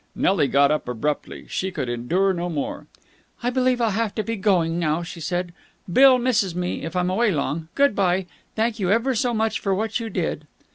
Nelly 0.15 0.47
got 0.47 0.71
up 0.71 0.87
abruptly. 0.87 1.45
She 1.47 1.69
could 1.69 1.87
endure 1.87 2.33
no 2.33 2.49
more. 2.49 2.87
"I 3.43 3.51
believe 3.51 3.79
I'll 3.79 3.91
have 3.91 4.15
to 4.15 4.23
be 4.23 4.35
going 4.35 4.79
now," 4.79 5.03
she 5.03 5.21
said. 5.21 5.53
"Bill 5.93 6.17
misses 6.17 6.55
me 6.55 6.81
if 6.83 6.95
I'm 6.95 7.11
away 7.11 7.29
long. 7.29 7.67
Good 7.75 7.95
bye. 7.95 8.25
Thank 8.55 8.79
you 8.79 8.89
ever 8.89 9.13
so 9.13 9.31
much 9.31 9.59
for 9.59 9.75
what 9.75 9.99
you 9.99 10.09
did." 10.09 10.47